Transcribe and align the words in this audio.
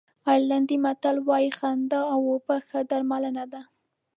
آیرلېنډي 0.29 0.77
متل 0.85 1.15
وایي 1.27 1.51
خندا 1.57 1.99
او 2.13 2.19
خوب 2.27 2.47
ښه 2.67 2.79
درملنه 2.89 3.45
ده. 3.51 3.61